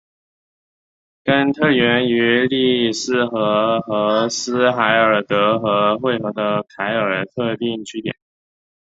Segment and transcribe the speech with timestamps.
[1.23, 8.15] 根特源于利斯河和斯海尔德河汇合的凯尔特定居点。